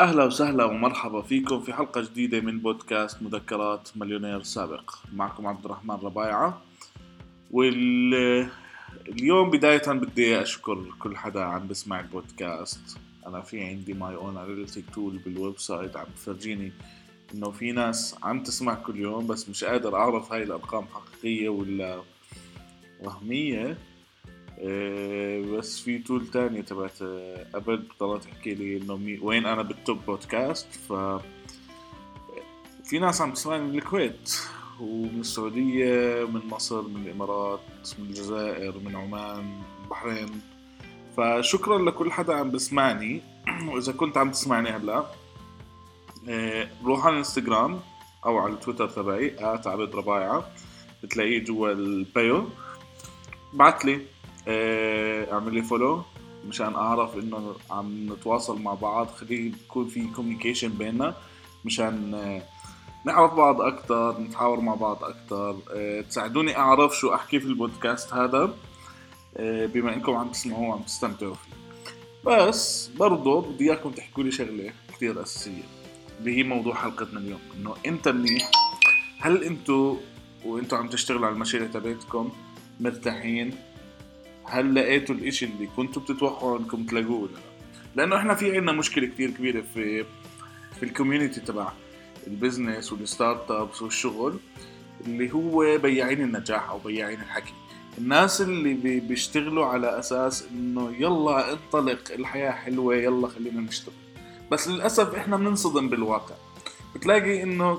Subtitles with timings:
[0.00, 4.94] أهلا وسهلا ومرحبا فيكم في حلقة جديدة من بودكاست مذكرات مليونير سابق.
[5.12, 6.62] معكم عبد الرحمن ربايعة
[7.50, 8.60] واليوم
[9.50, 12.98] بداية بدي أشكر كل حدا عم بسمع البودكاست.
[13.26, 16.72] أنا في عندي my own analytic tool بال website عم بفرجيني
[17.34, 22.02] إنه في ناس عم تسمع كل يوم بس مش قادر أعرف هاي الأرقام حقيقية ولا
[23.00, 23.78] وهمية
[25.52, 27.02] بس في tool تانية تبعت
[27.54, 30.92] Apple بتضل تحكي لي إنه وين أنا بال top podcast ف
[32.84, 34.36] في ناس عم تسمعني من الكويت
[34.80, 37.60] ومن السعودية من مصر من الإمارات
[37.98, 40.40] من الجزائر من عمان البحرين
[41.16, 43.22] فشكرا لكل حدا عم بسمعني.
[43.68, 45.06] وإذا كنت عم تسمعني هلأ
[46.28, 47.80] آه، روح على الانستغرام
[48.26, 50.50] أو على التويتر تبعي عبد ربايعة
[51.02, 52.48] بتلاقيه جوا ال bio
[53.52, 53.94] بعت لي.
[53.94, 54.13] آه،
[54.48, 56.02] اعمل لي follow
[56.48, 61.14] مشان اعرف انه عم نتواصل مع بعض خليه يكون في communication بيننا
[61.64, 62.42] مشان آه،
[63.04, 68.54] نعرف بعض أكثر نتحاور مع بعض أكثر آه، تساعدوني أعرف شو أحكي في البودكاست هذا.
[69.38, 71.54] بما إنكم عم تسمعوه وعم تستمتعوا فيه.
[72.26, 75.62] بس برضه بدي إياكم تحكوا لي شغلة كثير أساسية
[76.20, 78.50] اللي هي موضوع حلقتنا اليوم إنه إنت منيح؟
[79.20, 79.96] هل أنتوا
[80.44, 82.30] وانتوا عم تشتغلوا على المشاريع تبعتكم
[82.80, 83.54] مرتاحين؟
[84.44, 87.38] هل لقيتوا الإشي اللي كنتوا بتتوقعوا إنكم تلاقوه ولا لا؟
[87.96, 90.04] لأنه إحنا في عندنا مشكلة كتير كبيرة في
[90.76, 91.72] في ال community تبع
[92.26, 94.38] ال business وال start ups والشغل
[95.06, 97.52] اللي هو بياعين النجاح أو بياعين الحكي.
[97.98, 103.94] الناس اللي بيشتغلوا على أساس إنه يلا انطلق الحياة حلوة يلا خلينا نشتغل.
[104.50, 106.34] بس للأسف إحنا بننصدم بالواقع.
[106.94, 107.78] بتلاقي إنه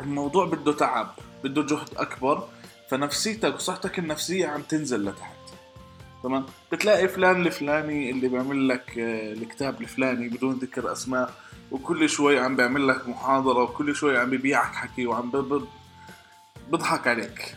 [0.00, 2.48] الموضوع بده تعب بده جهد أكبر
[2.90, 5.41] فنفسيتك وصحتك النفسية عم تنزل لتحت.
[6.22, 11.34] تمام؟ بتلاقي فلان الفلاني اللي بيعمل لك آه، الكتاب الفلاني بدون ذكر أسماء
[11.70, 15.30] وكل شوي عم بيعمل لك محاضرة وكل شوي عم ببيعك حكي وعم
[16.70, 17.56] بيضحك عليك.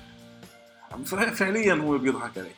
[1.34, 2.56] فعليا هو بيضحك عليك.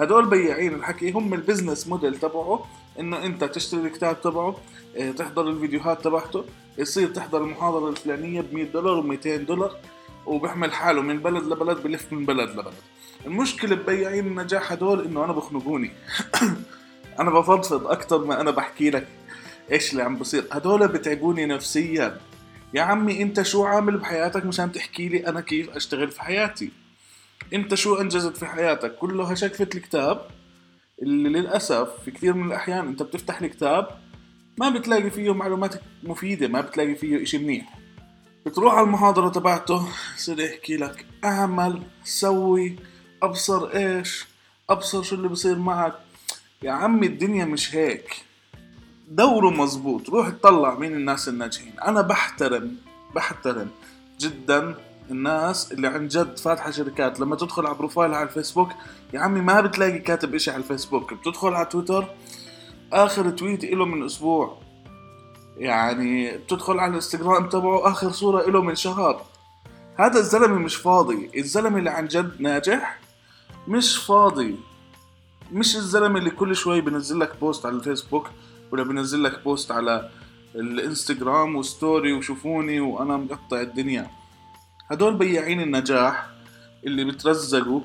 [0.00, 1.10] هدول بياعين الحكي.
[1.10, 2.66] هم البزنس موديل تبعه
[3.00, 4.56] إنه أنت تشتري الكتاب تبعه
[4.96, 6.44] آه، تحضر الفيديوهات تبعته
[6.78, 9.76] يصير تحضر المحاضرة الفلانية ب 100 دولار و 200 دولار.
[10.28, 12.74] وبحمل حاله من بلد لبلد بلف من بلد لبلد.
[13.26, 15.90] المشكلة ببياعين النجاح هدول إنه أنا بخنقوني.
[17.20, 19.08] أنا بفضفض أكثر ما أنا بحكي لك
[19.72, 20.44] إيش اللي عم بصير.
[20.52, 22.20] هدول بتعبوني نفسيا.
[22.74, 26.70] يا عمي أنت شو عامل بحياتك مشان تحكي لي أنا كيف أشتغل في حياتي؟
[27.54, 30.26] أنت شو أنجزت في حياتك؟ كله هشكفة الكتاب؟
[31.02, 33.88] اللي للأسف في كثير من الأحيان أنت بتفتح الكتاب
[34.58, 37.78] ما بتلاقي فيه معلومات مفيدة ما بتلاقي فيه إشي منيح.
[38.46, 42.76] بتروح على المحاضرة تبعته يصير يحكي لك اعمل سوي
[43.22, 44.26] أبصر إيش
[44.70, 45.94] أبصر شو اللي بصير معك.
[46.62, 48.24] يا عمي الدنيا مش هيك.
[49.08, 51.72] دوره مزبوط روح اطلع مين الناس الناجحين.
[51.80, 52.76] أنا بحترم
[53.14, 53.70] بحترم
[54.20, 54.74] جدا
[55.10, 57.20] الناس اللي عن جد فاتحة شركات.
[57.20, 58.70] لما تدخل على profile على الفيسبوك
[59.14, 61.14] يا عمي ما بتلاقي كاتب إشي على الفيسبوك.
[61.14, 62.06] بتدخل على تويتر
[62.92, 64.67] آخر tweet له من أسبوع.
[65.58, 69.22] يعني بتدخل على الانستغرام تبعه آخر صورة له من شهر.
[69.98, 71.30] هذا الزلمة مش فاضي.
[71.36, 72.98] الزلمة اللي عن جد ناجح
[73.68, 74.56] مش فاضي.
[75.52, 78.30] مش الزلمة اللي كل شوي بنزل لك post على الفيسبوك
[78.72, 80.10] ولا بنزل لك post على
[80.54, 84.10] الانستغرام و story وشوفوني وأنا مقطع الدنيا.
[84.90, 86.26] هدول بياعين النجاح
[86.86, 87.80] اللي بترزقوا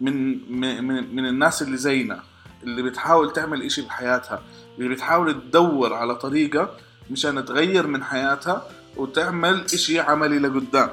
[0.00, 0.14] من
[0.60, 2.22] من من الناس اللي زينا
[2.62, 4.42] اللي بتحاول تعمل إشي بحياتها
[4.78, 6.70] اللي بتحاول تدور على طريقة
[7.10, 10.90] مشان تغير من حياتها وتعمل إشي عملي لقدام.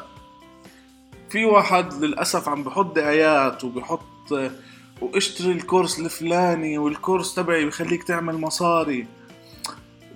[1.29, 4.49] في واحد للأسف عم بحط دعايات وبحط
[5.01, 9.07] واشتري الكورس الفلاني والكورس تبعي بخليك تعمل مصاري.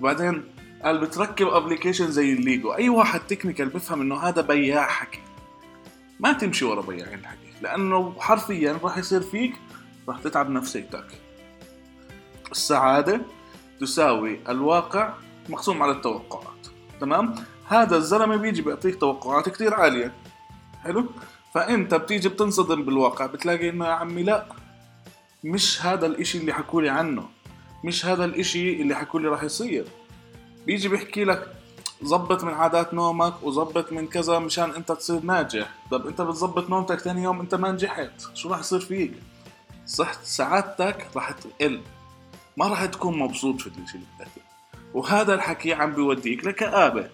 [0.00, 0.44] وبعدين
[0.84, 2.72] قال بتركب application زي الليجو.
[2.72, 5.20] أي واحد technical بفهم إنه هذا بياع حكي.
[6.20, 7.52] ما تمشي ورا بياع الحكي.
[7.62, 9.54] لأنه حرفيا راح يصير فيك
[10.08, 11.06] راح تتعب نفسيتك.
[12.52, 13.20] السعادة
[13.80, 15.14] تساوي الواقع
[15.48, 16.66] مقسوم على التوقعات
[17.00, 17.34] تمام؟
[17.68, 20.12] هذا الزلمة بيجي بيعطيك توقعات كتير عالية
[20.82, 21.06] حلو؟
[21.54, 24.46] فأنت بتيجي بتنصدم بالواقع بتلاقي إنه يا عمي لا
[25.44, 27.28] مش هذا الإشي اللي حكولي عنه
[27.84, 29.84] مش هذا الإشي اللي حكولي راح يصير.
[30.66, 31.54] بيجي بيحكي لك
[32.04, 35.74] ظبط من عادات نومك وظبط من كذا مشان أنت تصير ناجح.
[35.90, 39.12] طب أنت بتظبط نومتك ثاني يوم أنت ما نجحت شو راح يصير فيك؟
[39.86, 41.80] صحت سعادتك راح تقل
[42.56, 44.40] ما راح تكون مبسوط في الشيء اللي بتحكي.
[44.98, 47.08] وهذا الحكي عم بيوديك لكآبة.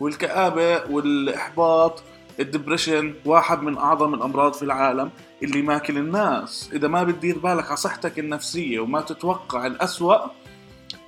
[0.00, 2.02] والكآبة والإحباط
[2.40, 5.10] الدبريشن واحد من أعظم الأمراض في العالم
[5.42, 6.70] اللي ماكل الناس.
[6.72, 10.18] إذا ما بتدير بالك على صحتك النفسية وما تتوقع الأسوأ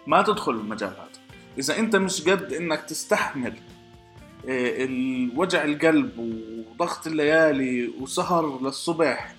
[0.06, 1.08] ما تدخل المجال هذا.
[1.58, 3.54] إذا أنت مش قد إنك تستحمل
[4.48, 9.34] آه، الوجع القلب وضغط الليالي وسهر للصبح.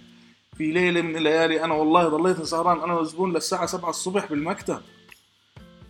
[0.58, 4.82] في ليلة من الليالي أنا والله ضليت سهران أنا والزبون للساعة سبعة الصبح بالمكتب.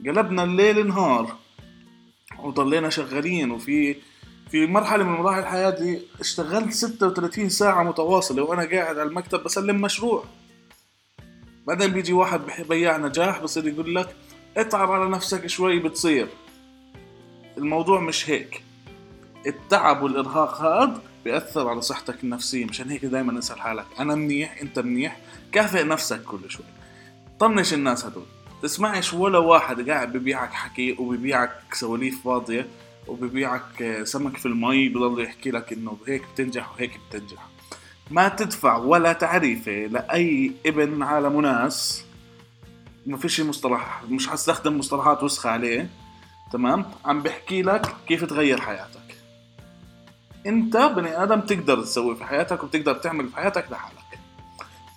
[0.06, 1.36] قلبنا الليل نهار
[2.40, 3.96] وضلينا شغالين وفي
[4.52, 10.24] في مرحلة من مراحل حياتي اشتغلت 36 ساعة متواصلة وأنا قاعد على المكتب بسلم مشروع.
[11.68, 14.16] بعدين بيجي واحد بياع نجاح بصير يقول لك
[14.58, 16.28] اتعب على نفسك شوي بتصير.
[17.58, 18.64] الموضوع مش هيك.
[19.48, 24.80] التعب والإرهاق هذا بيأثر على صحتك النفسية مشان هيك دايما اسأل حالك أنا منيح أنت
[24.80, 25.20] منيح
[25.52, 26.66] كافئ نفسك كل شوي.
[27.40, 28.26] طنش الناس هدول.
[28.64, 32.68] تسمعش ولا واحد قاعد ببيعك حكي وببيعك سواليف فاضية
[33.08, 37.48] وببيعك سمك في المي بضل يحكي لك إنه هيك بتنجح وهيك بتنجح.
[38.12, 42.04] ما تدفع ولا تعريفة لأي ابن عالم وناس.
[43.06, 45.90] ما فيش مصطلح مش حستخدم مصطلحات وسخة عليه.
[46.52, 49.00] تمام؟ عم بحكي لك كيف تغير حياتك.
[50.46, 54.19] أنت بني آدم تقدر تسوي في حياتك وبتقدر تعمل في حياتك لحالك.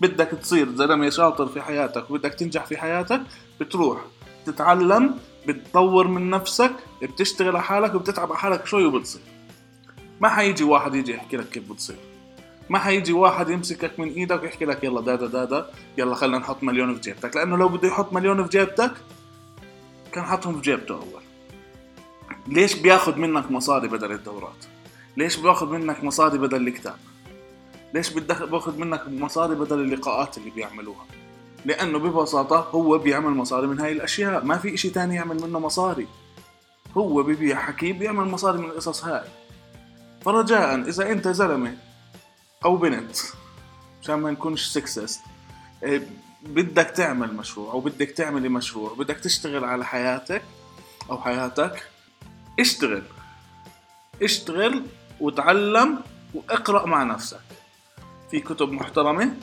[0.02, 3.20] بدك تصير زلمة شاطر في حياتك وبدك تنجح في حياتك
[3.60, 3.98] بتروح
[4.46, 6.72] تتعلم بتطور من نفسك
[7.02, 9.22] بتشتغل على حالك وبتتعب على حالك شوي وبتصير.
[10.20, 11.96] ما حيجي واحد يجي يحكي لك كيف بتصير.
[12.70, 16.94] ما حيجي واحد يمسكك من إيدك ويحكي لك يلا دادا دادا يلا خلينا نحط مليون
[16.94, 17.36] في جيبتك.
[17.36, 18.92] لأنه لو بده يحط مليون في جيبتك
[20.12, 21.22] كان حطهم في جيبته أول.
[22.46, 24.64] ليش بياخذ منك مصاري بدل الدورات؟
[25.16, 26.96] ليش باخذ منك مصاري بدل الكتاب؟
[27.94, 31.06] ليش باخذ منك مصاري بدل اللقاءات اللي بيعملوها؟
[31.64, 34.44] لأنه ببساطة هو بيعمل مصاري من هاي الأشياء.
[34.44, 36.06] ما في إشي تاني يعمل منه مصاري.
[36.96, 39.24] هو ببيع حكي بيعمل مصاري من القصص هاي.
[40.24, 41.76] فرجاء إذا أنت زلمة
[42.64, 43.16] أو بنت
[44.02, 45.20] عشان ما نكونش سكسست
[45.82, 46.08] إيه،
[46.42, 50.42] بدك تعمل مشروع أو بدك تعملي مشروع بدك تشتغل على حياتك
[51.10, 51.88] أو حياتك
[52.60, 53.02] اشتغل.
[54.22, 54.82] اشتغل
[55.20, 55.98] وتعلم
[56.34, 57.40] وإقرأ مع نفسك.
[58.32, 59.34] في كتب محترمة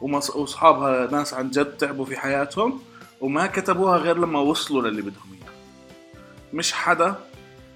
[0.00, 2.80] وأصحابها ناس عن جد تعبوا في حياتهم
[3.20, 5.52] وما كتبوها غير لما وصلوا للي بدهم إياه.
[6.52, 7.14] مش حدا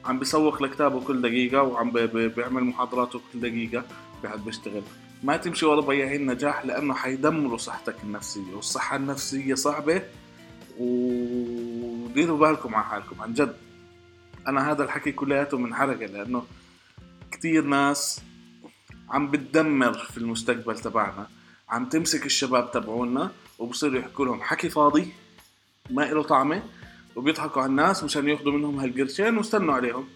[0.05, 3.85] عم بيسوق لكتابه كل دقيقة وعم بيعمل محاضراته كل دقيقة
[4.23, 4.83] بيقعد بيشتغل
[5.23, 10.03] ما تمشي ورا بياعين نجاح لأنه حيدمروا صحتك النفسية والصحة النفسية صعبة.
[10.79, 13.57] وديروا بالكم على حالكم عن جد.
[14.49, 16.45] أنا هذا الحكي كلياته من حركه لأنه
[17.33, 18.21] كتير ناس
[19.13, 21.27] عم بتدمر في المستقبل تبعنا
[21.69, 25.13] عم تمسك الشباب تبعونا وبصيروا يحكوا لهم حكي فاضي
[25.91, 26.63] ما له طعمة
[27.17, 30.09] وبيضحكوا على الناس مشان ياخذوا منهم هالقرشين واستنوا عليهم.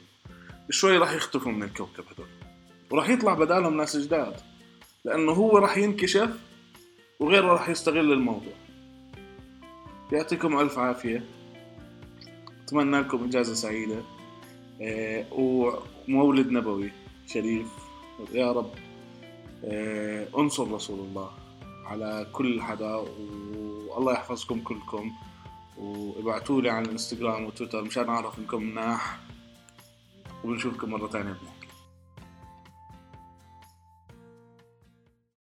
[0.70, 2.26] شوي راح يختفوا من الكوكب هدول
[2.90, 4.36] وراح يطلع بدالهم ناس جداد
[5.04, 6.30] لأنه هو راح ينكشف
[7.20, 8.52] وغيره راح يستغل الموضوع.
[10.12, 11.24] يعطيكم ألف عافية.
[12.64, 14.02] أتمنى لكم إجازة سعيدة
[14.82, 16.92] آه، ومولد نبوي
[17.26, 17.66] شريف.
[18.32, 18.70] يا رب.
[20.38, 21.30] انصر رسول الله
[21.84, 22.94] على كل حدا
[23.88, 25.12] والله يحفظكم كلكم.
[25.78, 29.18] وابعتوا لي على الانستغرام وتويتر مشان أعرف إنكم مناح.
[30.44, 31.36] وبنشوفكم مرة ثانية